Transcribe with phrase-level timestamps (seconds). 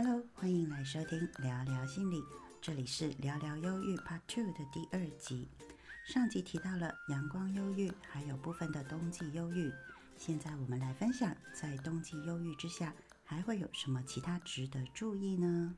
[0.00, 2.22] Hello，欢迎来收听聊聊心理，
[2.60, 5.48] 这里是聊聊忧郁 Part Two 的第二集。
[6.06, 9.72] 上集提到了阳光忧郁，还有部分的冬季忧郁。
[10.16, 15.74] 现在我们来分享，在冬季忧郁之下，还会有什么其他值得注意呢？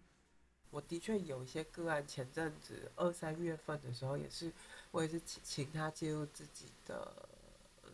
[0.69, 4.53] 我的确有一些个案，前阵子二三月份的时候，也是
[4.91, 7.27] 我也是请请他介入自己的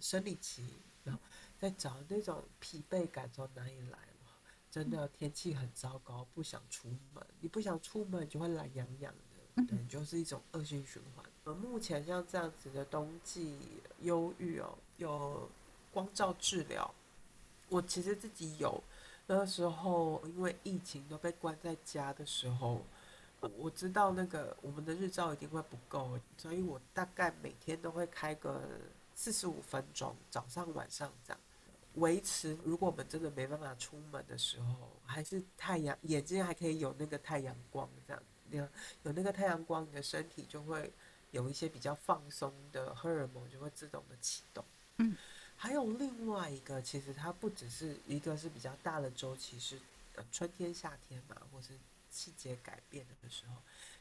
[0.01, 0.67] 生理期，
[1.05, 1.23] 然后
[1.57, 3.99] 在找那种疲惫感从哪里来？
[4.71, 11.25] 真的天气很糟糕，不想出门，你不想出门就会懒洋洋的，对，就是一种恶性循环。
[11.45, 13.57] 而，目前像这样子的冬季
[14.03, 15.49] 忧郁哦，有
[15.93, 16.93] 光照治疗，
[17.69, 18.83] 我其实自己有。
[19.29, 22.81] 那时候因为疫情都被关在家的时候，
[23.57, 28.63] 我知道那个我们的日照一定会不够，所以我大概每天都会开个
[29.15, 31.41] 四十五分钟，早上晚上这样
[31.97, 32.57] 维持。
[32.65, 38.69] 如果我们真的没办法出门的时候，还是太阳眼睛还可以有那个太阳光这样，有
[39.03, 40.93] 有那个太阳光，你的身体就会
[41.33, 44.65] 有一些比较放松的荷尔蒙就会自动的启动。
[44.99, 45.17] 嗯。
[45.59, 49.81] 还有另外一个，其实它不只是一个是比较大的周期，是
[50.15, 51.71] 呃春天、夏天嘛，或是
[52.11, 53.55] 季节改变的时候，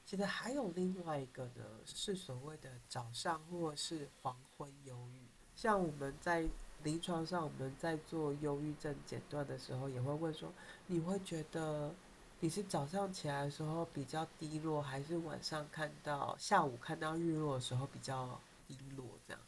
[0.06, 5.22] 其实还有另外一个呢，是所谓的早上或是黄昏忧郁。
[5.56, 6.46] 像我们在
[6.84, 10.52] 临床上，我们在做忧郁症诊断的时候，也会问说，
[10.88, 11.94] 你会觉得
[12.40, 19.06] 你是早上起来的时候比较低落，还是晚上看到下午看到日落的时候比较低落？
[19.28, 19.42] 这样。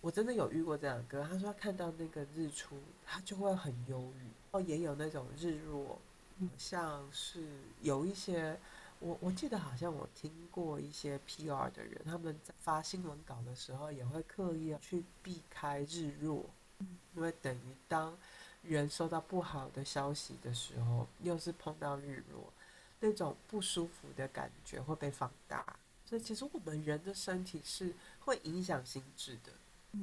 [0.00, 2.74] 我真的有遇过这样的哥，他说他看到那个日出，
[3.04, 4.30] 他就会很忧郁。
[4.52, 5.98] 哦，也有那种日落，
[6.56, 7.46] 像是
[7.82, 8.58] 有一些，
[8.98, 16.46] 我我记得好像我听过一些 PR 的人，他们在发新闻稿的时候，也会刻意去避开日落，
[17.14, 18.16] 因为等于当
[18.62, 22.52] 人收到不好的消息的时候，又是碰到日落，
[23.00, 25.76] 那种不舒服的感觉会被放大。
[26.06, 29.52] 所以其实我们人的身体是会影响心智的。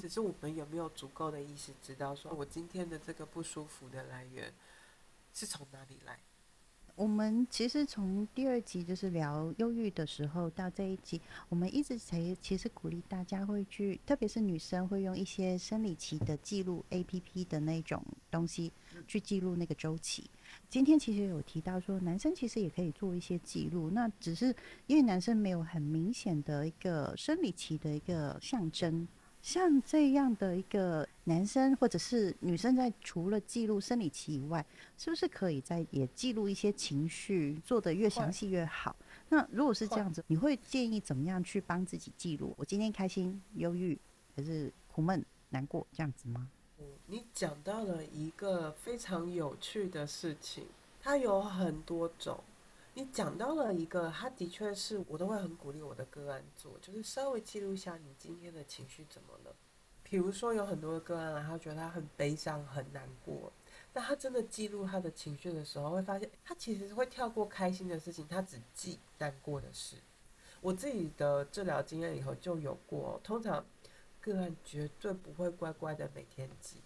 [0.01, 4.53] 只是我们有没有足够的意识，知道说我今天的这个不舒服的来源
[5.33, 6.19] 是从哪里来？
[6.97, 18.73] 我们其实从第二集就是聊忧郁的时候，到这一集，我们一直才其实鼓励大家会去，特别是女生会用一些生理期的记录 A P P 的那种东西
[19.05, 20.27] 去记录那个周期。
[20.71, 24.55] 今天其实有提到说，男生其实也可以做一些记录，那只是
[24.87, 29.07] 因为男生没有很明显的一个生理期的一个象征。
[29.41, 34.65] 像这样的一个男生或者是女生，在除了记录生理期以外，
[34.97, 38.95] 是不是可以在也记录一些情绪，做得越详细越好？
[39.29, 42.53] 那如果是这样子，你会建议怎么样去帮自己记录？
[42.57, 43.97] 我今天开心、忧郁，
[44.35, 46.49] 还是苦闷、难过这样子吗？
[46.79, 50.65] 嗯，你讲到了一个非常有趣的事情，
[51.01, 52.39] 它有很多种。
[52.97, 59.55] 你讲到了一个，他的确是我都会很鼓励我的个案做，就是稍微记录一下你今天的情绪怎么了。
[60.01, 63.53] 比如说有很多的个案然后觉得他很悲伤、很难过，
[63.93, 69.97] 那他真的记录他的情绪的时候，会发现他其实会跳过开心的事情，他只记难过的事。
[70.59, 73.63] 我自己的治疗经验以后就有过，通常
[74.19, 76.81] 个案绝对不会乖乖的每天记，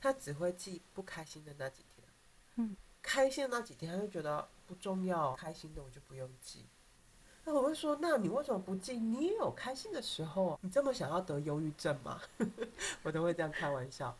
[0.00, 2.08] 他只会记不开心的那几天。
[2.56, 2.76] 嗯。
[3.04, 5.34] 开心的那几天，他就觉得不重要。
[5.34, 6.64] 开心的我就不用记。
[7.44, 8.96] 那我会说，那你为什么不记？
[8.96, 12.22] 你也有开心的时候，你这么想要得忧郁症吗？
[13.02, 14.16] 我都会这样开玩笑。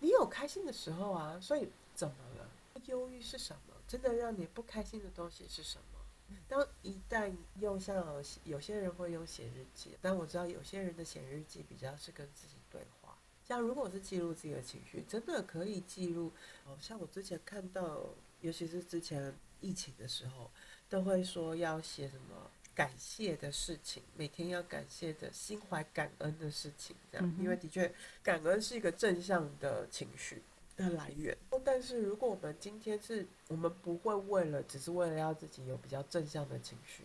[0.00, 2.48] 你有开心的时候啊，所以怎么了？
[2.86, 3.74] 忧郁是什么？
[3.88, 6.36] 真的让你不开心的东西是什么？
[6.48, 8.04] 当一旦用像
[8.44, 13.16] 有些人会用写日记，但我知道有些人的写日记比较是跟自己对话。
[13.44, 16.32] 像如果是记录自己的情绪，真的可以记录。
[16.66, 18.00] 哦，像我之前看到，
[18.40, 20.50] 尤其是之前疫情的时候，
[20.90, 27.90] 都会说要写什么感谢的事情，每天要感谢的心怀感恩的事情，这样，因为的确
[28.22, 30.42] 感恩是一个正向的情绪
[30.76, 31.34] 的来源。
[31.64, 37.04] 但是如果我们今天是我们不会为了只是为了要自己有比较正向的情绪。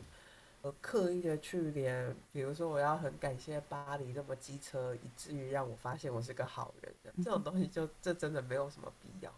[0.63, 9.31] 而，刻意的去连，比如说我要很感谢巴黎那么机车，以至于让我发现我是个好人的这种东西，就这真的没有什么必要。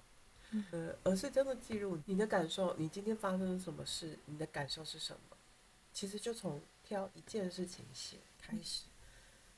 [0.72, 5.38] 呃，而是真的记录你的感受，你今天发生了什么事，你的感受是什么？
[5.94, 8.86] 其实就从挑一件事情写开始，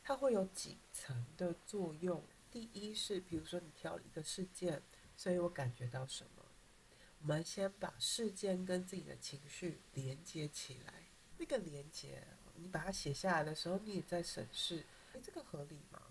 [0.04, 2.22] 它会有几层的作用。
[2.52, 4.82] 第一是，比如说你挑了一个事件，
[5.16, 6.44] 所以我感觉到什么？
[7.22, 10.94] 我们先把事件跟自己的情绪连接起来。
[11.38, 14.84] 那个连接，你把它写下来的时候，你也在审视：
[15.14, 16.02] 哎，这个合理吗？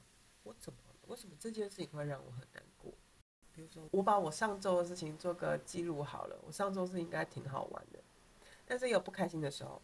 [0.45, 0.79] 我怎么？
[1.09, 2.93] 为什么这件事情会让我很难过？
[3.55, 7.99] 比如说，我把我上周的事情做个记录好了，我上周是应该挺好玩的，
[8.67, 9.81] 但是有不开心的时候。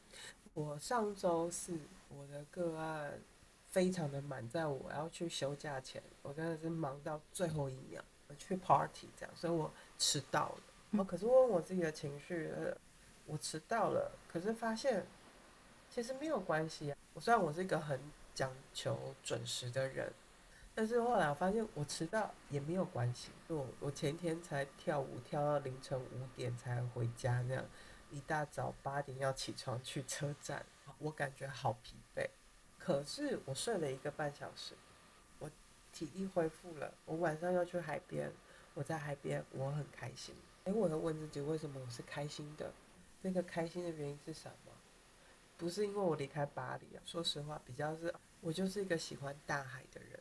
[0.54, 1.78] 我上周四
[2.08, 3.20] 我的个案
[3.68, 10.62] 非常的满，在我要去休假前，我真的是忙到最后一秒，我去 party 这样，所以我迟到了。
[10.92, 12.50] 哦，可是问我自己的情绪，
[13.26, 15.06] 我迟到了，可是发现
[15.90, 16.96] 其实没有关系啊。
[17.12, 18.00] 我虽然我是一个很
[18.34, 20.10] 讲求准时的人，
[20.76, 23.30] 但是后来我发现我迟到也没有关系。
[23.48, 27.64] 我我前天才跳舞跳到凌晨五点才回家那样。
[28.10, 30.66] 一大早八点要起床去车站，
[30.98, 32.28] 我感觉好疲惫。
[32.78, 34.74] 可是我睡了一个半小时，
[35.38, 35.50] 我
[35.92, 36.92] 体力恢复了。
[37.06, 38.30] 我晚上要去海边，
[38.74, 40.34] 我在海边，我很开心。
[40.64, 42.70] 哎，我又问自己，为什么我是开心的？
[43.22, 44.72] 那个开心的原因是什么？
[45.56, 47.02] 不是因为我离开巴黎啊。
[47.06, 50.20] 说实话，比较是我就是一个喜欢大海的人。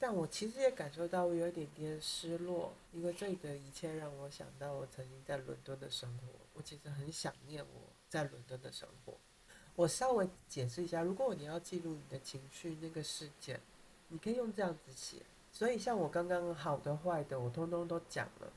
[0.00, 6.28] 但我其实也感受到我有一点点失落，因为这里的一切让我想到我曾经在伦敦的生活。
[6.54, 9.14] 我其实很想念我在伦敦的生活。
[9.74, 13.60] 我稍微解释一下，如果你要记录你的情绪那个事件，
[14.08, 15.22] 你可以用这样子写。
[15.52, 18.52] 所以像我刚刚好的坏的，我通通都讲了。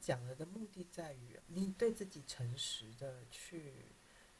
[0.00, 3.72] 讲了的目的在于你对自己诚实的去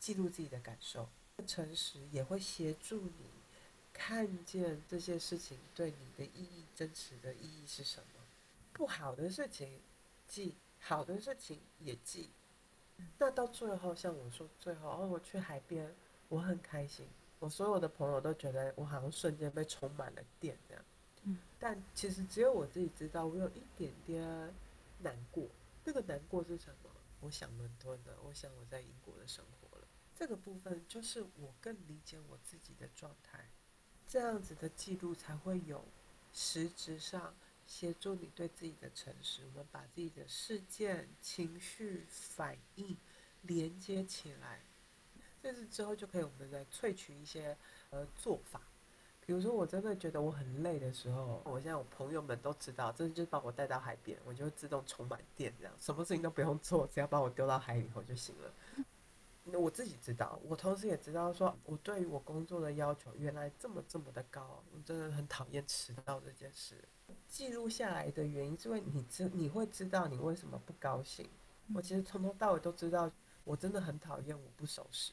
[0.01, 1.09] 记录自己的感受，
[1.47, 3.42] 诚实也会协助你。
[3.93, 8.21] 看见这些事情对你的意义，真实的意义是什么？
[8.73, 9.81] 不好的事情
[10.27, 12.31] 记，好的事情也记。
[13.19, 15.95] 那到最后，像我说，最后哦，我去海边，
[16.29, 17.07] 我很开心。
[17.39, 20.85] 我所有的朋友都觉得我好像瞬间被充满了电这样。
[21.25, 21.39] 嗯。
[21.59, 24.55] 但其实只有我自己知道，我有一点点
[25.01, 25.45] 难过。
[25.85, 26.91] 那个难过是什么？
[27.21, 29.87] 我想伦敦的，我想我在英国的生活了。
[30.15, 33.49] 这个部分就是我更理解我自己的状态。
[34.13, 35.83] 这样子的记录才会有
[36.35, 37.35] 实质上
[37.67, 39.41] 协助你对自己的诚实。
[39.47, 42.95] 我们把自己的事件、情绪、反应
[43.41, 44.61] 连接起来，
[45.43, 47.57] 这是之后就可以我们再萃取一些
[47.89, 48.61] 呃做法。
[49.25, 58.53] 比如说，我真的觉得我很累的时候，我现在我朋友们都知道，这就把我带到海边，我就自动充满电，这样什么事情都不用做，只要把我丢到海里头就行了。
[59.45, 66.77] 我自己知道，我同时也知道，说我对于我工作的要求原来这么这么的高，我真的很讨厌迟到这件事。
[67.27, 71.29] 记录下来的原因，是因为你知你会知道你为什么不高兴。
[71.75, 73.11] 我其实从头到尾都知道，
[73.45, 75.13] 我真的很讨厌我不守时。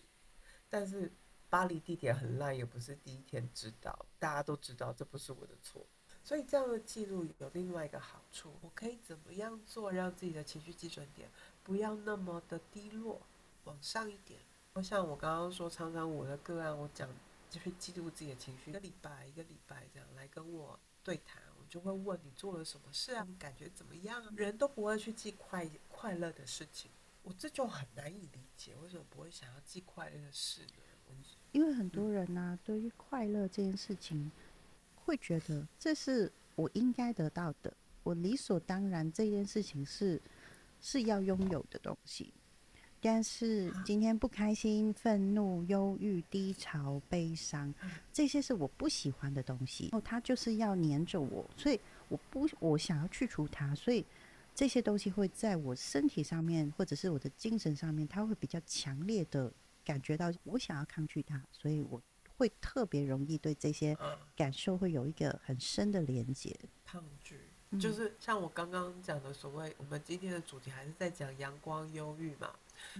[0.69, 1.11] 但是
[1.49, 5.85] 巴黎地铁很烂，也不是第一天知道，大家都知道这不是我的错。
[6.23, 11.27] 所以这样的记录有另外一个好处，我可以怎么样做，让自己的情绪基准点
[11.63, 13.19] 不要那么的低落。
[13.65, 14.39] 往上一点，
[14.83, 17.09] 像我刚刚说，常常我的个案，我讲
[17.49, 24.31] 就是记录自己的情绪，一个礼拜一个礼拜这样来跟我对谈，我就会问你做了什么事啊，你感觉怎么样啊？
[24.35, 26.89] 人都不会去记快快乐的事情，
[27.23, 30.73] 我这就很难以理解，为什么不会想要记快乐的事呢？
[31.51, 34.31] 因为很多人呢，对于快乐这件事情，
[34.95, 37.73] 会觉得这是我应该得到的，
[38.03, 40.21] 我理所当然这件事情是
[40.79, 42.31] 是要拥有的东西。
[43.01, 47.73] 但是今天不开心、愤怒、忧郁、低潮、悲伤，
[48.11, 49.89] 这些是我不喜欢的东西。
[49.93, 53.73] 哦，它就是要黏着我，所以我不，我想要去除它。
[53.73, 54.05] 所以
[54.53, 59.51] 这些东西会在我身体上面，或者是我的精神上面，它会比较强烈的
[59.85, 62.01] 感觉到我想要抗拒它，所以我
[62.37, 63.97] 会特别容易对这些
[64.35, 66.53] 感受会有一个很深的连接。
[66.83, 67.39] 抗拒
[67.77, 72.49] 就是像我刚刚讲的，所谓我们今天的主题还是在讲阳光忧郁嘛。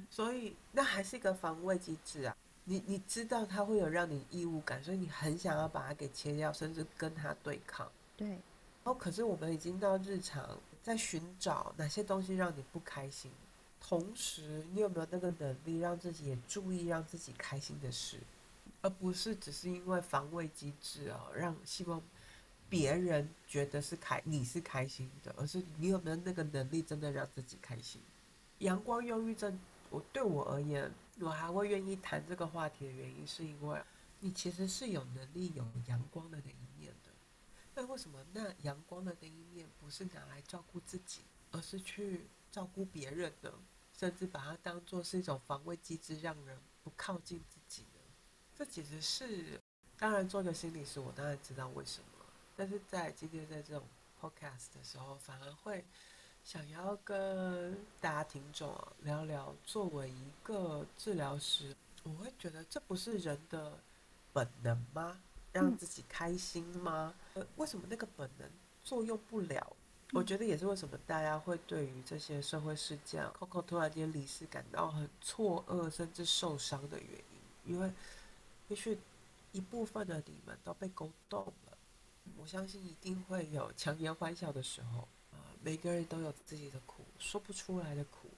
[0.09, 2.35] 所以那还是一个防卫机制啊！
[2.65, 7.89] 你你知道它会有让你异物感，所以你很想要把它给切掉，甚至跟它对抗。
[8.17, 8.37] 对。
[8.83, 13.31] 哦，可是我们已经到日常，在寻找哪些东西让你不开心，
[13.81, 18.19] 同时你有没有那个能力让自己也注意让自己开心的事，
[18.81, 22.01] 而不是只是因为防卫机制啊，让希望
[22.69, 28.01] 别人觉得是开你是开心的，而是你有没有那个能力真的让自己开心？
[28.59, 29.59] 阳光忧郁症。
[29.91, 33.81] 我对我而言，我还会愿意谈这个话题的原因，是因为
[34.19, 37.09] 你其实是有能力有阳光的那一面的。
[37.73, 43.51] 那为什么那阳光的那一面不是拿来照顾自己，而是去照顾别人呢？
[43.97, 47.99] 甚至把它当做是一种防卫机制，让人不靠近自己呢？
[48.55, 49.59] 这其实是，
[49.97, 52.18] 当然做个心理师，我当然知道为什么。
[52.59, 53.81] 但是在今天在这种
[54.21, 55.81] podcast 的时候，反而会。
[56.43, 63.77] 想要跟大家听众啊聊聊，作为一个治疗师，我会觉得这不是人的
[64.33, 65.21] 本能吗？
[65.51, 67.13] 让自己开心吗？
[67.35, 68.49] 呃，为什么那个本能
[68.83, 69.75] 作用不了？
[70.11, 77.91] 我觉得也是为什么大家会对于这些社会事件，Coco 突然间离世感到很错愕，甚至受伤的原因，因为
[78.69, 78.97] 也许
[79.51, 81.77] 一部分的你们都被勾动了。
[82.37, 88.29] 我相信一定会有强颜欢笑的时候啊，每个人都有自己的苦，说不出来的苦。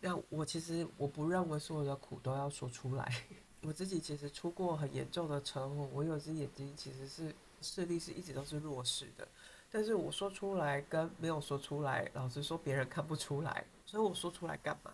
[0.00, 3.12] 那我其实我不认为所有的苦都要说出来。
[3.62, 9.26] 我自己其实出过很严重的车祸，我有只眼睛其实是视力是一直都是弱势的。
[9.70, 14.92] 但是我说出来跟没有说出来，老实说别人看不出来，所以我说出来干嘛？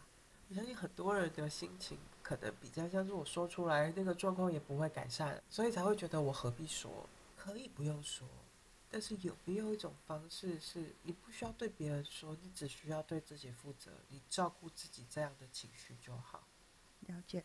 [0.49, 6.91] 我相信很多人的心情可能比较像是我说出来那个状况也不会改善，所以才会觉得我何必说？
[7.42, 8.28] 可以不用说，
[8.90, 16.47] 但是有没有一种方式是你不需要对别人说，你只需要对自己负责，你照顾自己这样的情绪就好。
[17.06, 17.42] 了解，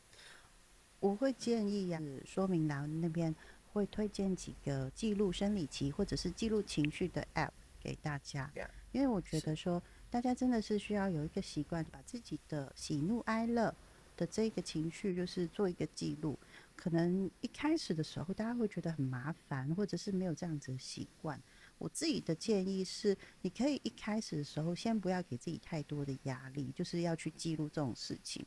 [0.99, 3.33] 我会建议呀，说明栏那边。
[3.75, 8.49] 会推荐几个记录生理期或者是记录情绪的 App 给大家，
[8.93, 13.75] 因为我觉得说大家真的是需要有一个习惯，把自己的喜怒哀乐
[14.15, 16.39] 的这个情绪就是做一个记录。
[16.75, 21.41] 可能一开始的时候大家会觉得很麻烦，或者是没有这样子的习惯。
[21.77, 28.45] 我自己的建议是，你可以一开始的时候先不要给自己太多的压力，就是要去记录这种事情。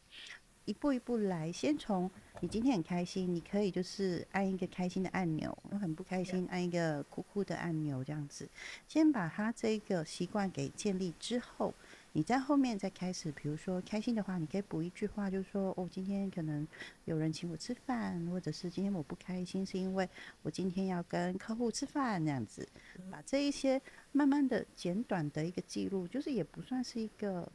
[0.65, 8.47] 一步一步来，先从你今天很开心，你可以就是按一个开心的按钮；我很不开心，按一个哭哭的按钮，这样子。
[8.87, 11.73] 先把它这个习惯给建立之后，
[12.13, 16.67] 你在后面再开始，比如说开心的话，你可以补一句话，就是说哦，今天可能
[17.05, 20.09] 有人请我吃饭，或者是今天我不开心是因为
[20.43, 22.69] 我今天要跟客户吃饭那样子。
[23.11, 23.81] 把这一些
[24.13, 27.51] 慢慢的简短的一个记录，就是也不算是一个。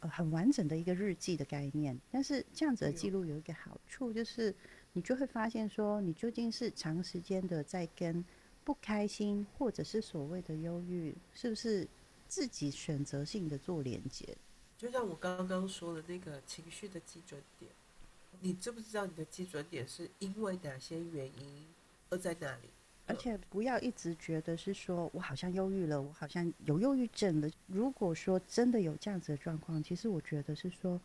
[0.00, 4.54] 呃，很完整的一个日记的概念，但是这样子的记录有一个好处，就是
[4.92, 8.22] 你就会发现说，你究竟是长时间的在跟
[8.62, 11.88] 不开心或者是所谓的忧郁，是不是
[12.28, 14.36] 自己选择性的做连接？
[14.76, 17.70] 就像我刚刚说的那个情绪的基准点，
[18.40, 21.66] 你知不知道你的基准点是因为哪些原因
[22.10, 22.68] 而在那里？
[23.06, 27.48] 而且不要一直觉得是说我好像忧郁了，我好像有忧郁症了。
[27.68, 31.00] 如果说真的有这样子的状况，其实我觉得是说，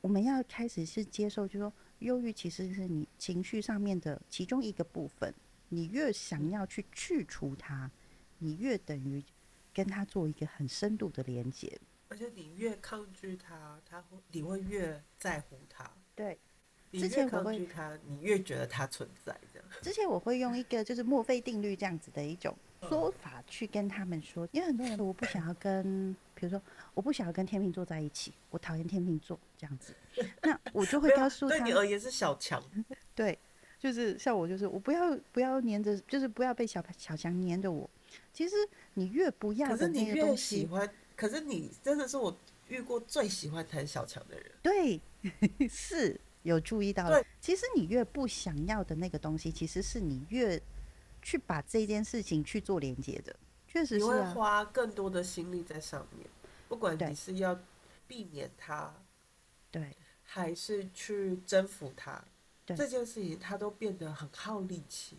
[0.00, 5.34] 我们要开始是接受，就说忧郁其实是你情绪上面的其中一个部分。
[5.68, 7.90] 你越想要去去除它，
[8.38, 9.24] 你越等于
[9.72, 11.78] 跟他做一个很深度的连接。
[12.08, 15.90] 而且你越抗拒他，他会你会越在乎他。
[16.14, 16.38] 对。
[16.92, 17.58] 之前我会，
[18.06, 19.66] 你越觉得他存在这样。
[19.80, 26.60] 之前我会用一个就是墨菲定律这样子的一种说法去跟他们说，因为很多人我不想要跟，比如说
[26.92, 29.94] 我不想要跟天秤座在一起，我讨厌天秤座这样子，
[30.42, 32.62] 那我就会告诉他，对你而言是小强，
[33.16, 33.38] 对，
[33.78, 37.88] 就是像我就是我不要不要黏着，就是不要被小小强黏着我。
[38.32, 38.56] 其实
[38.94, 42.36] 你越不要，可是你越喜欢，可是你真的是我
[42.68, 45.00] 遇过最喜欢谈小强的人，对，
[45.68, 46.20] 是。
[46.44, 47.08] 有注意到，
[47.40, 50.60] 其实你越不想要的那个东西，其实是你越
[51.22, 53.32] 去把这件事情去做连接的，
[53.68, 54.04] 确实是。
[54.04, 56.26] 你会花更多的心力在上面，
[56.68, 57.56] 不管你是要
[58.08, 58.92] 避免它，
[59.70, 62.24] 对，还是去征服它，
[62.66, 65.18] 这件事情它都变得很耗力气。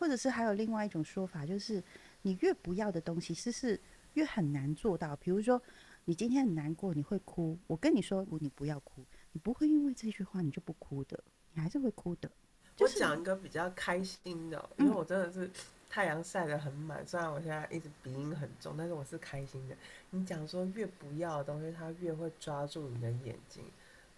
[0.00, 1.82] 对，或者是还有另外一种说法，就是
[2.22, 3.80] 你越不要的东西，其实是
[4.14, 5.14] 越很难做到。
[5.16, 5.60] 比如说，
[6.06, 9.04] 你今天很难过，你会哭，我跟你说，你不要哭。
[9.32, 12.30] 你不会因为这句话你就不哭的，你还是会哭的。
[12.78, 15.50] 我讲一个比较开心的，因为我真的是
[15.90, 19.76] 太阳晒得很满，虽然我现在一直鼻音很重，但是我是开心的。
[20.08, 23.62] 你讲说越不要的东西，它越会抓住你的眼睛。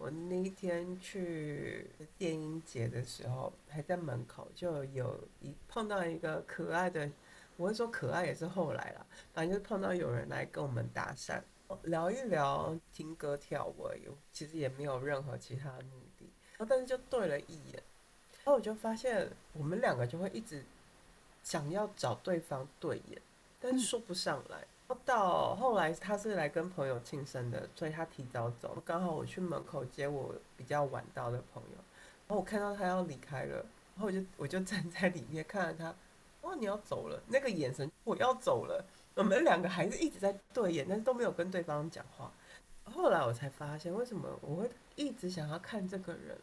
[0.03, 7.09] 我那一天去电音节的时候，还在门口就有一碰到一个可爱的，
[7.55, 11.41] 我会说可爱也是后来了，反正就碰到有人来跟我们搭讪。
[11.83, 17.81] 聊一聊，听歌跳舞，有其实也没有任何其他的目的，然后但是就对了一眼，
[18.43, 20.65] 然后我就发现我们两个就会一直
[21.43, 23.21] 想要找对方对眼，
[23.61, 24.67] 但是说不上来。
[25.05, 31.77] 到后来他是来跟朋友庆生的，所以他提早走，刚好我去门口接我比较晚到的朋友，
[32.27, 33.57] 然后我看到他要离开了，
[33.95, 35.95] 然后我就我就站在里面看着他，
[36.47, 38.83] 哇，你要走了，那个眼神我要走了。
[39.15, 42.31] 我们两个还是一直在对眼，但是都没有跟对方讲话。
[42.85, 46.37] 后来我才发现，为什么我会一直想要看这个人。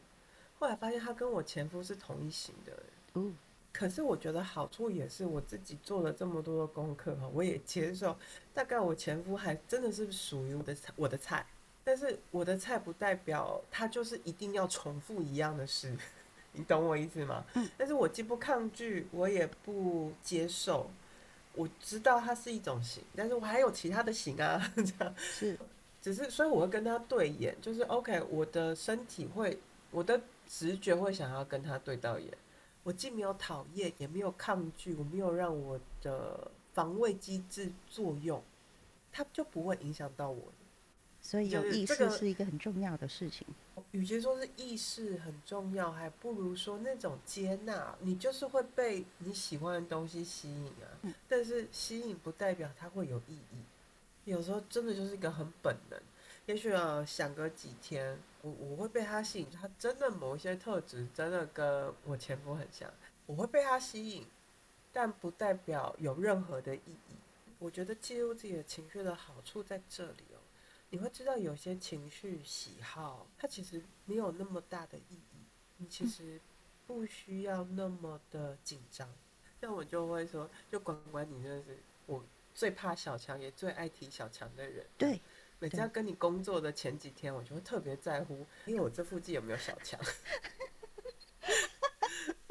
[0.59, 2.73] 后来发现他跟我前夫是同一型的。
[3.14, 3.37] 嗯。
[3.72, 8.16] 可是我觉得好处也是我自己做了这么多的功课哈，我也接受。
[8.52, 11.46] 大概我前夫还真的是属于我的我的菜，
[11.84, 15.96] 但是我的菜不代表他就是一定要重复一样的事，
[16.52, 17.44] 你懂我意思吗？
[17.54, 17.68] 嗯。
[17.78, 20.90] 但是我既不抗拒，我也不接受。
[21.54, 25.58] 我知道它是一种型，但是我还有其他的型啊， 这样是，
[26.00, 29.58] 只是所以我会跟他对眼，就是 OK，我的身体会，
[29.90, 32.28] 我的直觉会想要跟他对到眼，
[32.82, 38.42] 我既没有讨厌，也没有抗拒，我没有让我的防卫机制作用，
[39.12, 40.42] 它就不会影响到我。
[41.22, 43.46] 所以有意识是一个很重要的事情。
[43.90, 47.94] 与其说是意识很重要，还不如说那种接纳。
[48.00, 53.58] 你就是会被你喜欢的东西吸引啊，但是吸引不代表它会有意义。
[54.25, 56.00] 有时候真的就是一个很本能。
[56.46, 59.50] 也许啊，想个几天，我我会被他吸引。
[59.50, 62.92] 他真的某一些特质真的跟我前夫很像，
[63.26, 64.26] 我会被他吸引，
[64.92, 67.14] 但不代表有任何的意义。
[67.59, 70.40] 我觉得记录自己的情绪的好处在这里哦。
[70.88, 75.38] 你会知道有些情绪喜好，它其实没有那么大的意义。
[75.76, 76.40] 你其实
[76.87, 79.09] 不需要那么的紧张。
[79.61, 84.85] 像我就会说，就管管你，真的是我最怕小强，也最爱提小强的人。
[84.99, 85.20] 对，
[85.61, 90.00] 每次要跟你工作的前几天，我就会特别在乎，因为我这附近有没有小强。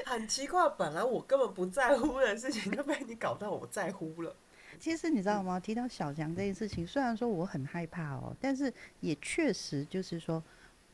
[0.06, 4.36] 很奇怪，本来我根本不在乎的事情，就被你搞到我在乎了。
[4.80, 5.60] 其实你知道吗？
[5.60, 10.44] 提到小强这件事情，虽然说我很害怕哦，但是也确实就是说，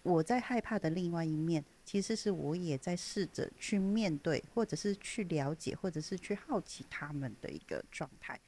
[0.02, 8.40] 我在害怕的另外一面，其实是我也在试着去面对，或者是去了解，或者是去好奇他们的一个状态。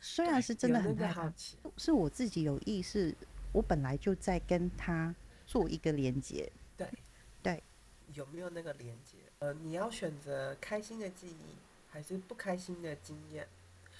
[0.00, 1.32] 虽然是真的很害怕，
[1.76, 3.14] 是我自己有意识，
[3.52, 5.14] 我本来就在跟他
[5.46, 6.50] 做一个连接。
[6.76, 6.88] 对
[7.42, 7.62] 对，
[8.14, 9.18] 有没有那个连接？
[9.40, 11.56] 呃，你要选择开心的记忆，
[11.88, 13.48] 还是不开心的经验？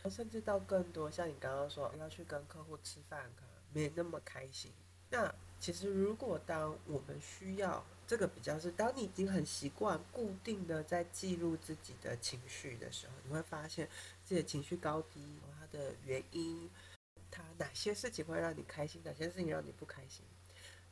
[0.08, 4.70] 甚至到更多，像你刚刚说要去跟客户吃饭，可能没那么开心。
[5.10, 13.88] 那其实如果当我们需要这个比较是，当你已经很习惯固定的在记录自己的情绪的时候，你会发现
[14.24, 16.70] 自己的情绪高低，它的原因，
[17.30, 20.24] 他哪些事情会让你开心，哪些事情让你不开心，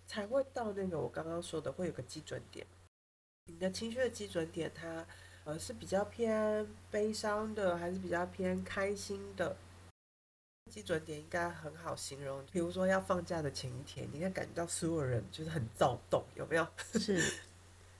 [0.07, 2.67] 才会到那个我刚刚说的会有个基准点。
[3.47, 5.07] 你的情绪的基准点，它。
[5.47, 9.57] 呃，是比较偏悲伤的，还是比较偏开心的？
[10.73, 12.45] 基准点应该很好形容。
[12.51, 16.67] 比如说要放假的前一天，你应该感觉到所有人就是很躁动，有没有？
[16.99, 17.23] 是。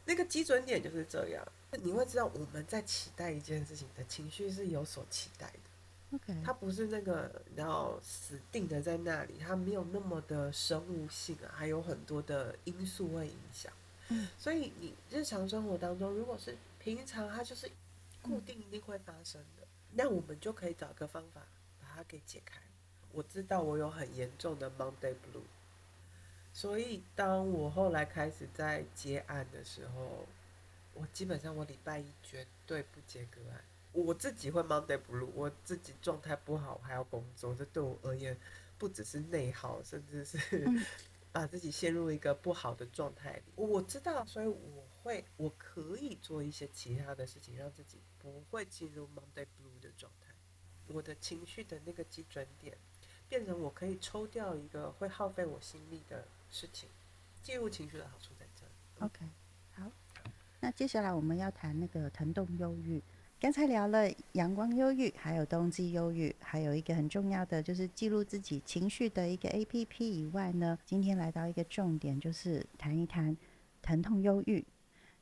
[0.05, 5.66] 那个基准点就是这样，你会知道我们在期待一件事情的情绪是有所期待的。
[6.13, 6.35] OK。
[6.45, 13.73] 它不是那个然后死定的在那里，它没有那么的生物性啊，还有很多的因素会影响。
[14.09, 14.29] 嗯。
[14.39, 17.71] 所以你日常生活当中，如果是平常它就是
[18.23, 21.43] 固定一定会发生的，那我们就可以找个方法
[21.81, 22.61] 把它给解开。
[23.13, 25.43] 我知道我有很严重的 Monday Blue，
[26.53, 30.27] 所以当我后来开始在接案的时候，
[30.93, 33.65] 我基本上我礼拜一绝对不接个案。
[34.05, 38.37] 我自己会 Monday Blue，我自己状态不好还要工作，这对我而言
[38.79, 40.39] 不只是内耗，甚至是
[41.33, 43.43] 把自己陷入一个不好的状态里。
[43.55, 44.87] 我知道，所以我。
[45.07, 50.35] 会，我可以做一些其他的事情，让自己不会进入 Monday Blue 的状态。
[50.89, 52.77] 我的情绪的那个基准点，
[53.29, 56.89] 变成我可以抽掉一个会耗费我心力的事情。
[57.41, 59.07] 记录情绪的好处在这。
[59.07, 59.25] OK，
[59.77, 59.89] 好。
[60.59, 63.01] 那接下来我们要谈那个疼痛忧郁。
[63.39, 73.37] 刚才聊了阳光忧郁，还有冬季忧郁，还有一个很重要的就是记录自己情绪的一个 APP 以外呢，今天来到一个重点，就是谈一谈
[73.83, 74.65] 疼痛忧郁。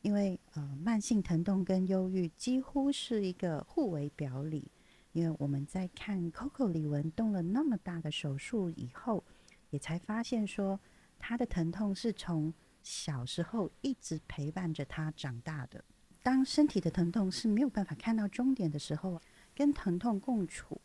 [0.03, 4.71] 因为呃，慢性疼痛跟忧郁几乎是一个互为表里。
[5.13, 9.25] 因为我们在看 Coco 李玟动了那么大的手术以后，
[9.71, 10.79] 也才发现说，
[11.19, 15.85] 他的疼痛是从小时候一直陪伴着他长大的。
[16.25, 19.21] 当身体的疼痛是没有办法看到终点的时候，
[19.55, 20.81] 跟疼痛共处，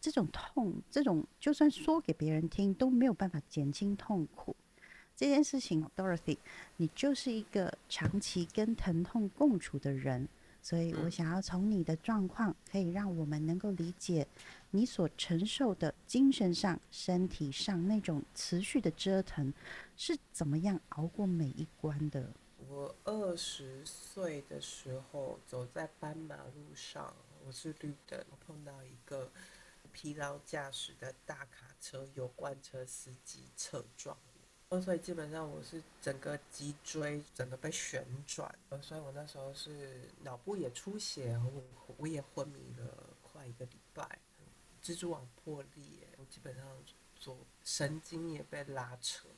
[0.00, 4.56] 这种痛，这种就算说给别人听都没有办法减轻痛苦。
[5.14, 6.38] 这件事情，Dorothy，
[6.78, 10.26] 你就是一个长期跟疼痛共处的人，
[10.62, 14.26] 所以我想要从你的状况，可以让我们能够理解
[14.70, 19.52] 你所承受的精神上、身体上那种持续的折腾
[19.98, 22.32] 是怎么样熬过每一关的。
[22.66, 27.14] 我二十岁的时候走在斑马路上，
[27.46, 29.30] 我是绿灯，我碰到一个
[29.92, 34.16] 疲劳驾驶的大卡车，有罐车司机侧撞。
[34.70, 44.18] 我，所以基本上我是整个脊椎整个被旋转，所以我那时候是脑部也出血，我我也昏迷了快一个礼拜，
[44.82, 46.66] 蜘蛛网破裂，我基本上
[47.14, 49.28] 左神经也被拉扯，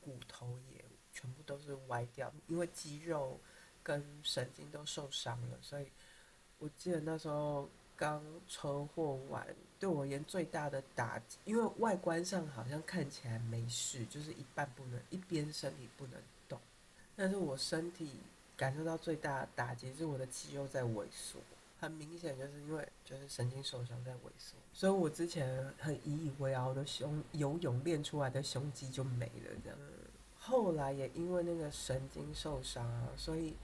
[0.00, 0.84] 骨头也
[1.16, 3.40] 全部都是歪掉，因为肌肉
[3.82, 5.86] 跟神经都受伤了，所以
[6.58, 9.46] 我记得那时候刚车祸完，
[9.80, 16.60] 对我而言最大的打击，因为外观上好像看起来没事，就是一半不能，一边身体不能动，
[17.16, 18.10] 但是我身体
[18.54, 21.38] 感受到最大的打击是我的肌肉在萎缩，
[21.80, 29.78] 很明显就是因为就是神经受伤在萎缩，所以我之前很引以为傲的胸游泳练出来的胸肌就没了这样，
[30.46, 33.56] 后来也因为那个神经受伤啊，所以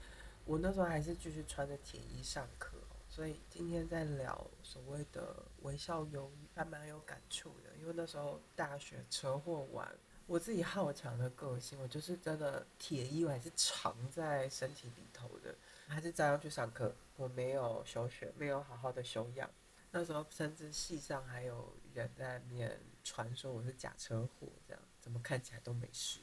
[0.43, 2.75] 我那时候还是继续穿着铁衣上课。
[3.07, 7.73] 所以今天在聊所谓的微笑忧郁，还蛮有感触的。
[7.79, 9.87] 因为那时候大学车祸完，
[10.27, 15.55] 我自己好强的个性，我就是真的铁衣，我还是藏在身体里头的，
[15.87, 16.93] 还是照样去上课。
[17.15, 19.49] 我没有休学，没有好好的休养。
[19.91, 26.19] 那时候甚至系上还有人在面传说我是假车祸，这样怎么看起来都没事，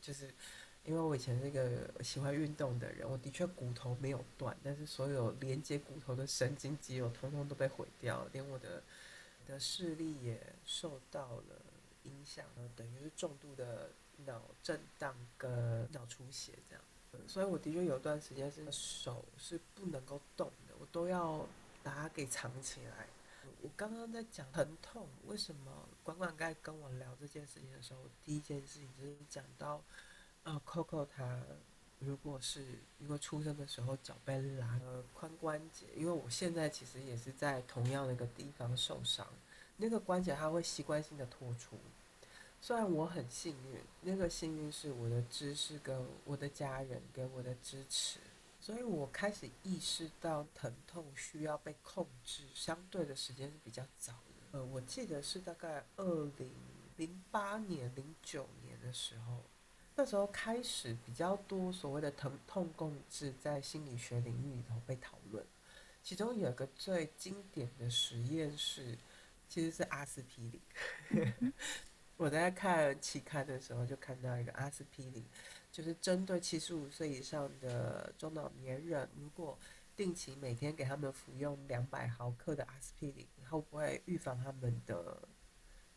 [0.00, 0.32] 就是。
[0.82, 8.82] 因为我以前是一个喜欢运动的人，我的确骨头没有断，但是所有连接骨头的神经肌肉通通都被毁掉，连我的
[9.46, 11.62] 的视力也受到了
[12.04, 13.90] 影响，等于是重度的
[14.24, 16.82] 脑震荡跟脑出血这样。
[17.28, 21.46] 所以我的确有段时间是手是不能够动的，我都要
[21.82, 23.06] 把它给藏起来。
[23.62, 29.82] 我刚刚在讲疼痛，为什么管管在跟我聊这件事情的时候，第一件事情就是讲到。
[30.42, 31.38] 呃，Coco 他
[31.98, 32.64] 如果是
[32.98, 39.26] 因为出生的时候脚被拉了髋关节，因为我现在其实也是在同样的一个地方受伤，
[39.76, 41.76] 那个关节它会习惯性的脱出。
[42.58, 48.18] 虽然我很幸运，那个幸运是我的知识跟我的家人给我的支持，
[48.60, 54.58] 所以我开始意识到疼痛需要被控制，相对的时间是比较早的。
[54.58, 56.52] 呃，我记得是大概二零
[56.96, 59.42] 零八年、零九年的时候。
[59.96, 65.44] 那时候开始比较多所谓的疼痛控制在心理学领域里头被讨论，
[66.02, 68.96] 其中有一个最经典的实验是，
[69.46, 71.52] 其实是阿司匹林。
[72.16, 75.22] 我在看期刊的时候就看到一个阿司匹林，
[75.72, 79.58] 就是针对七十五岁以上的中老年人，如果
[79.96, 85.28] 定期每天给他们服用两百毫克的阿司匹林，会不会预防他们的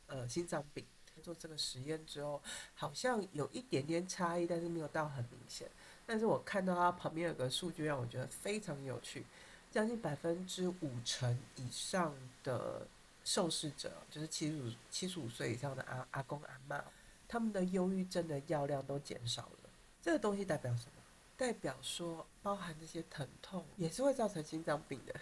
[0.08, 0.86] 呃心脏病？
[1.22, 2.42] 做这个实验之后，
[2.74, 5.70] 好像有一点点差异，但是没有到很明显。
[6.08, 9.24] 但是我看到它旁边有个数据让我觉得非常有趣，
[9.72, 12.88] 将近百分之五成以上的
[13.24, 16.84] 受试者，就是七十五七十五岁以上的阿阿公阿妈，
[17.28, 19.63] 他们的忧郁症的药量都减少了。
[20.04, 21.02] 这个东西代表什么？
[21.36, 25.16] 代表说，包含这些疼痛也是会造成心脏病的。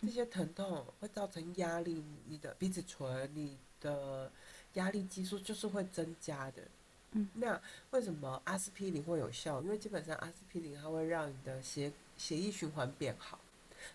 [0.00, 4.32] 这些疼痛会造成压力，你的鼻子唇，你的。
[4.74, 6.62] 压力激素就是会增加的，
[7.12, 9.62] 嗯，那为什么阿司匹林会有效？
[9.62, 13.40] 因为基本上阿司匹林它会让你的血血液循环变好，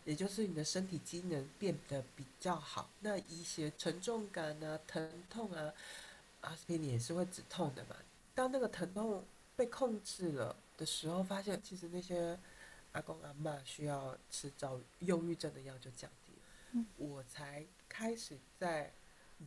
[0.03, 2.89] 也就是你的身体机能变得比较好。
[3.01, 5.71] 那一些沉重感啊、疼痛啊，
[6.41, 7.95] 阿司匹林也是会止痛的嘛。
[8.33, 9.23] 当那个疼痛
[9.55, 12.37] 被控制了的时候，发现其实那些
[12.93, 16.39] 阿公阿妈需要吃躁忧郁症的药就降低了。
[16.73, 18.91] 嗯，我才开始在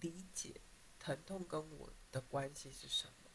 [0.00, 0.60] 理解。
[0.98, 3.30] 疼痛跟我的关系是什么？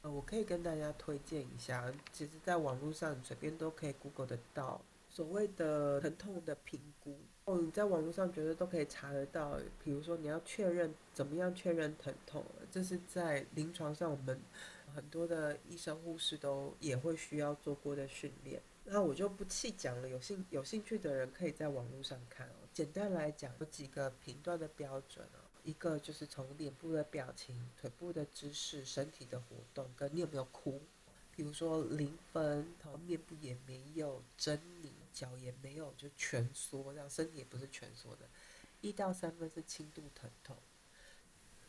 [0.00, 7.18] 呃，我可以跟大家推荐一下，其实在网络上随便都可以 Google 得到所谓的疼痛的评估。
[7.44, 9.58] 哦，你在网络上绝对都可以查得到。
[9.82, 14.40] 比如说你要确认怎么样确认疼痛，这是在临床上我们
[14.94, 18.62] 很多的医生护士都也会需要做过的训练。
[18.84, 22.68] 那我就不细讲了，有兴有兴趣的人可以在网络上看哦。
[22.72, 25.40] 简单来讲，有几个评断的标准哦。
[25.62, 30.82] 一个就是从脸部的表情、腿部的姿势、身体的活动，跟你有没有哭，
[31.34, 38.28] 比如说零分，然后面部也没有狰狞，脚也没有就蜷缩，这样身体也不是蜷缩的。
[38.82, 40.54] 一到三分是轻度疼痛。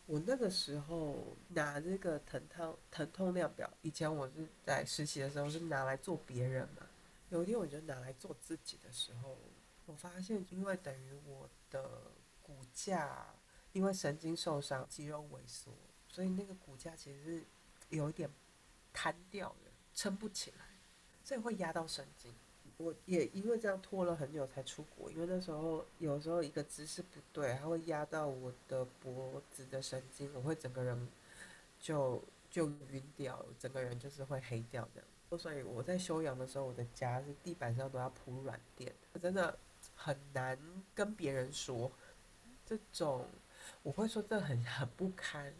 [0.05, 6.87] 我那个时候拿这个疼痛疼痛量表，以前我是在实习的时候是拿来做别人嘛，
[7.29, 9.37] 有一天我就拿来做自己的时候，
[9.85, 11.89] 我发现因为等于我的
[12.41, 13.25] 骨架。
[13.75, 15.69] 因为神经受伤，肌肉萎缩，
[16.07, 17.43] 所以那个骨架其实是
[17.89, 18.29] 有一点
[18.93, 20.65] 瘫掉的，撑不起来，
[21.25, 22.33] 所以会压到神经。
[22.77, 31.07] 我也因为这样拖了很久才出国，因为那时候有时候一个姿势不对，它会压到我的脖子的神经，我会整个人
[31.79, 35.39] 就就晕掉，整个人就是会黑掉这样。
[35.39, 39.57] 所以我在休养的时候，我的家是地板上都要铺软垫，真的
[39.95, 40.57] 很难
[40.93, 41.91] 跟别人说
[42.65, 43.25] 这种。
[43.81, 45.51] 我会说这很很不堪，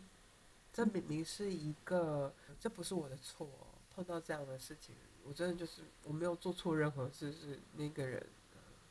[0.71, 3.49] 这明明是一个，这不是我的错，
[3.95, 4.93] 碰到这样的事情，
[5.27, 8.25] 我真的就是我没有做错任何事，是那个人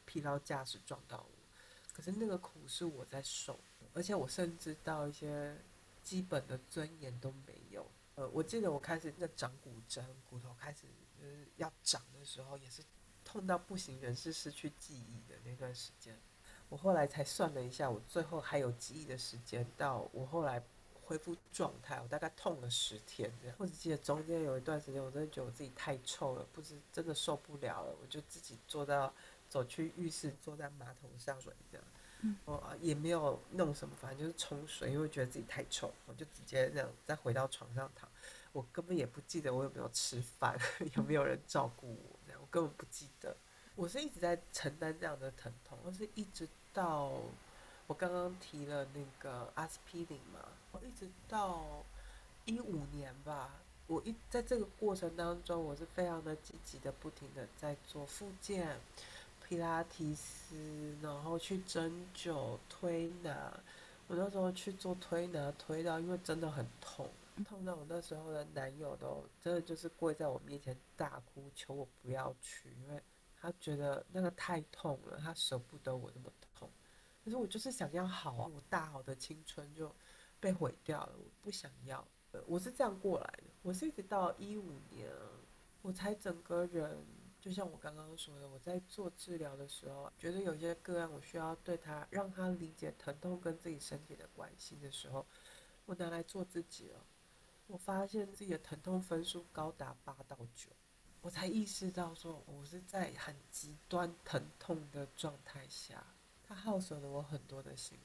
[0.05, 1.29] 疲劳驾驶撞到我。
[1.93, 3.59] 可是那个苦是我在受，
[3.95, 5.57] 而且我甚至到一些
[6.03, 7.87] 基本的尊严都没有。
[8.17, 10.83] 呃，我记得我开始那长骨针，骨头开始
[11.21, 12.83] 就是要长的时候，也是
[13.25, 16.19] 痛到不行人事、失去记忆的那段时间。
[16.69, 20.61] 我后来才算了一下，我最后还有记忆的时间到我后来
[21.07, 23.57] 恢复状态，我大概痛了十天这样。
[23.59, 29.13] 我只记得中间有一段时间，我真的觉得我自己太臭了，不知真的受不了了，我就自己坐到
[29.49, 31.87] 走去浴室，坐在马桶上水这样。
[32.47, 38.09] 我也没有弄什么，反正就是冲水，因为觉得自己太臭，我就直接这样再回到床上躺。
[38.51, 40.59] 我根本也不记得我有没有吃饭，
[40.97, 43.37] 有没有人照顾我，这样我根本不记得。
[43.75, 47.13] 我是一直在承担这样的疼痛，我是一直到
[47.87, 50.41] 我刚刚提了那个阿司匹林嘛，
[50.75, 51.65] 我一直到
[52.47, 53.55] 一五年吧，
[53.87, 58.77] 我一在这个过程当中，我是非常的积极的，不停的在做复健。
[59.47, 63.53] 皮拉提斯，然后去针灸、推拿。
[64.09, 67.09] 我那时候去做推拿，推到因为真的很痛，
[67.47, 73.01] 痛到我那时候的男友都真的就是跪在我面前大哭，求我不要去，因为
[73.41, 76.69] 他觉得那个太痛了，他舍不得我那么痛。
[77.23, 79.95] 可是我就是想要好啊，我大好的青春就
[80.45, 82.07] 被毁掉了，我不想要。
[82.47, 85.11] 我是这样过来的，我是一直到一五年，
[85.81, 87.03] 我才整个人。
[87.41, 95.27] 就像我刚刚说的，我在做治疗的时候，觉得有些个案我需要对他让他理解疼痛跟自己身体的关系的时候，
[95.87, 97.03] 我拿来做自己了。
[97.67, 100.71] 我发现自己的疼痛分数高达八到九，
[101.23, 106.05] 我才意识到说我是在很极端疼痛的状态下，
[106.43, 107.99] 它耗损了我很多的心。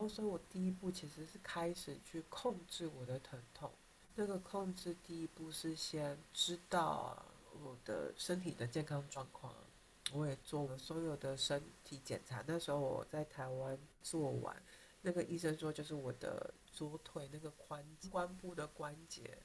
[0.00, 3.70] 哦，所以我第一步其实是开始去控制我的疼痛。
[4.14, 7.26] 那个控制第一步是先知道啊。
[7.62, 9.52] 我的身体的健康状况，
[10.12, 12.42] 我也做了所有的身体检查。
[12.46, 14.56] 那时候我在台湾做完，
[15.02, 19.36] 那个医生说就是我的左腿那个髋髋部的关节，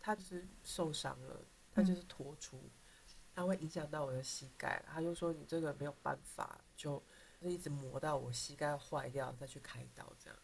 [0.00, 1.40] 它就是受伤了，
[1.74, 2.58] 它就是脱出，
[3.34, 4.82] 它会影响到我的膝盖。
[4.86, 7.02] 他就说你这个没有办法，就
[7.40, 10.38] 就一直磨到我膝盖坏掉再去开刀这样。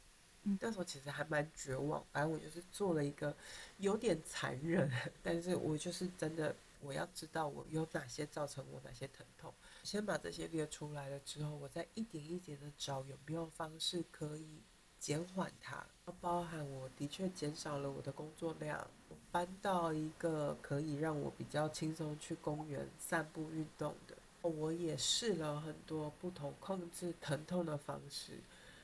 [0.46, 3.34] 嗯那时候其实还蛮绝望，反正我就是做了一个
[3.78, 4.90] 有点残忍，
[5.22, 6.54] 但是我就是真的。
[6.80, 9.50] 我要知道我有哪些造成我哪些疼痛，
[9.84, 14.60] 先把这些列出来了之后，我再一点一点的找有没有方式可以
[15.00, 15.82] 减缓它。
[16.20, 24.13] 包含我的确减少了我的工作量，我搬到一个可以让我比较轻松去公园散步运动的。
[24.48, 28.32] 我也试了很多不同控制疼痛的方式。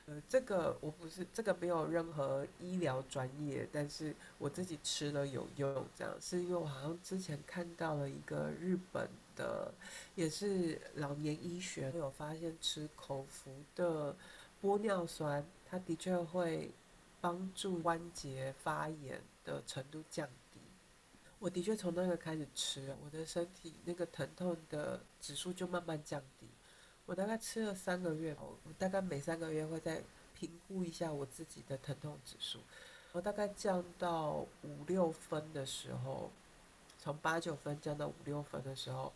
[0.07, 9.71] 呃，这个我不是这个没有任何医疗专业，但是我自己吃了有用，这样是因为我好像之前看到了一个日本的，
[10.15, 14.15] 也是老年医学有发现吃口服的
[14.59, 16.71] 玻尿酸，它的确会
[17.21, 20.40] 帮助关节发炎的程度降低。
[21.41, 26.45] 我的确从那个开始吃，我的身体那个疼痛的指数就慢慢降低。
[27.07, 30.03] 我大概吃了三个月，我大概每三个月会再
[30.35, 32.59] 评估一下我自己的疼痛指数。
[33.11, 36.29] 我大概降到五六分的时候，
[36.99, 39.11] 从八九分降到五六分的时候，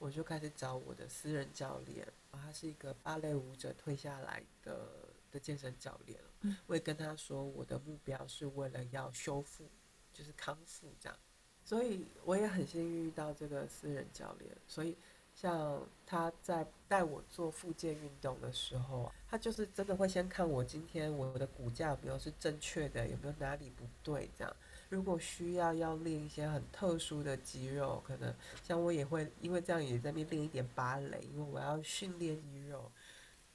[0.00, 4.88] 我就开始找我的私人教练，他是一个芭蕾舞者退下来的
[5.30, 6.18] 的健身教练。
[6.66, 9.70] 我也跟他说，我的目标是为了要修复，
[10.12, 11.16] 就是康复这样。
[11.64, 14.96] 所以我也很幸运遇到这个私人教练，所以。
[15.32, 24.54] 像他在带我做复健运动的时候，他就是真的会先看我今天我的骨架有没有是正确的，有没有哪里不对这样。
[24.90, 32.90] 如果需要要练一些很特殊的肌肉，可能像我也会因为这样也在那边练一点芭蕾，因为我要训练肌肉。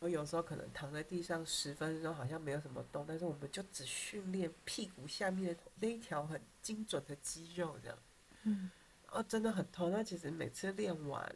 [0.05, 7.97] 我有时候可能躺在地上十分钟好像没有什么动，但是我们就只训练屁股下面的那一条很精准的肌肉这样。
[8.43, 8.69] 嗯，
[9.09, 9.89] 哦，真的很痛。
[9.89, 11.35] 那其实每次练完。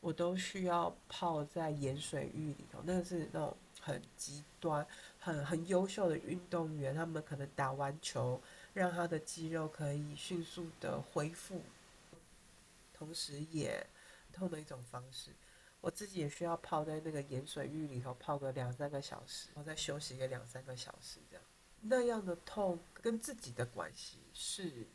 [0.00, 4.86] 我都需要泡在盐水浴里头，那是那种很极端、
[5.18, 8.40] 很很优秀的运动员，他们可能打完球，
[8.72, 11.60] 让他的肌肉可以迅速的恢复，
[12.94, 13.84] 同时也
[14.32, 15.30] 痛的一种方式。
[15.80, 21.44] 我自己也需要泡在那个盐水浴里头泡个两三个小时，然后再休息个两三个小时，这样
[21.80, 24.86] 那样的痛跟自己的关系是，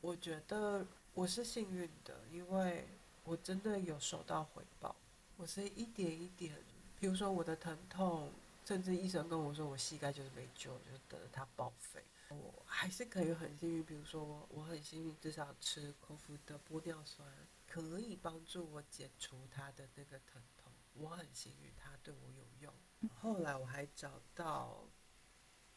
[0.00, 2.86] 我觉得我是幸运的，因为。
[3.26, 4.94] 我真的有收到回报，
[5.38, 6.54] 我是一点一点，
[7.00, 8.30] 比如说我的疼痛，
[8.66, 13.82] 甚至医生跟我说我膝盖就是没救，就是等着它报废，我还是可以很幸运。
[13.82, 17.26] 比如说我我很幸运，至少吃口服的玻尿酸
[17.74, 20.70] 可以帮助我解除他的那个疼痛。
[20.92, 22.72] 我很幸运，他对我有用。
[23.20, 24.78] 后来我还找到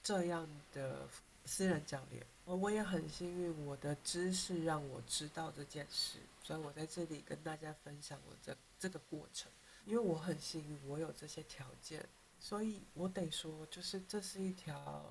[0.04, 1.10] 这样的
[1.44, 9.52] 私人教练，我我也很幸运，我的知识让我知道这件事，所以我在这里跟大家分享我这这个过程。
[9.88, 12.08] 因为我很幸运，我有这些条件，
[12.40, 15.04] 所以我得说，就是这是一条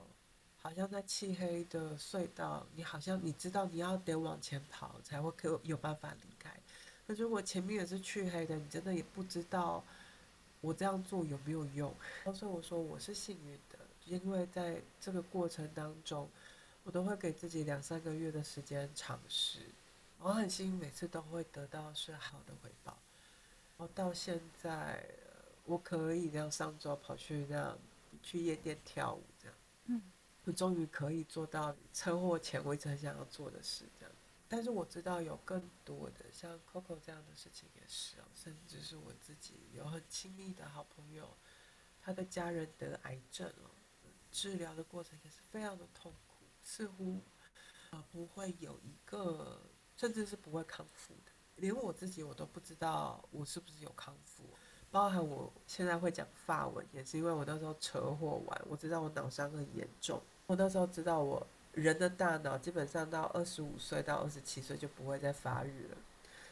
[0.57, 6.55] 好像在漆黑的隧道，你好像你知道你要得往前跑才会可有办法离开。
[7.07, 9.85] 可如果前面也是去黑的，你真的也不知道
[10.61, 11.95] 我这样做有没有用。
[12.35, 16.29] 所以我说我是幸运的，因为在这个过程当中，
[16.83, 19.61] 我都会给自己两三个月的时间尝试，
[20.19, 22.99] 我很幸运每次都会得到是好的回报。
[23.79, 25.05] 然后到现在，
[25.65, 27.79] 我可以这样上周跑去这样
[28.23, 30.03] 去夜店跳舞，这样，嗯，
[30.45, 34.16] 我终于可以做到车祸前我一直很想要做的事，这样。
[34.49, 41.37] 但是我知道有更多的像 Coco 这样的事情也是哦，甚至是我自己有很亲密的好朋友，
[42.01, 43.71] 他的家人得癌症哦，
[44.31, 47.21] 治疗的过程也是非常的痛苦，似乎
[47.91, 49.61] 呃不会有一个，
[49.97, 51.33] 甚至是不会康复的。
[51.57, 54.45] 连我自己我都不知道我是不是有康复，
[54.91, 60.23] 包含我现在会讲法文，也是因为我那时候车祸完，我知道我脑伤很严重。
[60.47, 61.45] 我那时候知道我
[61.77, 65.97] 人的大脑基本上到二十五岁到二十七岁就不会再发育了，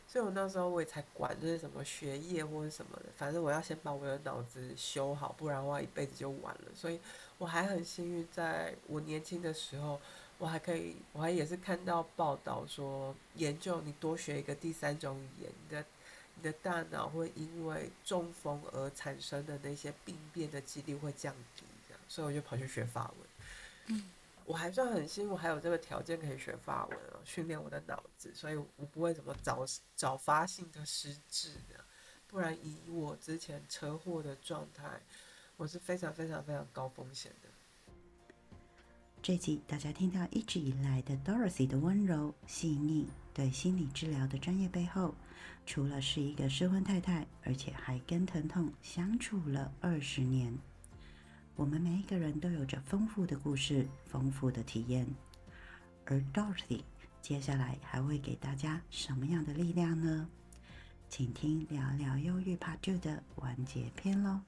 [0.07, 6.65] 所以我那时候我也才管这些什么学业或者什么的，反正我要先把我的脑子修好，不然的话一辈子就完了。
[6.75, 7.01] 所以
[7.39, 10.01] 我还很幸运，在我年轻的时候。
[10.37, 15.85] 我还可以，我还也是看到报道说，研究你多学一个第三种语言，你的
[16.35, 23.29] 你的大脑会因为中风而产生的那些病变的几率会降低，这样，所以我就跑去学法文。
[23.87, 24.11] 嗯，
[24.45, 29.65] 我还算很幸运，还有这个条件可以学法文啊，训练我的脑子，所以我不会怎么早
[29.97, 31.83] 早发性的失智的，
[32.27, 35.01] 不然以我之前车祸的状态，
[35.57, 37.49] 我是非常非常非常高风险的。
[39.23, 45.15] 这集大家听到一直以来的 Dorothy 的温柔细腻，对心理治疗的专业背后，
[45.65, 50.55] 除了是一个失婚太太，而且还跟疼痛相处了二十年。
[51.57, 55.07] 我们每一个人都有着丰富的故事、丰富的体验，
[56.05, 56.83] 而 Dorothy
[57.23, 60.29] 接下来还会给大家什么样的力量呢？
[61.09, 64.41] 请听聊聊忧郁 Part Two 的完结篇喽。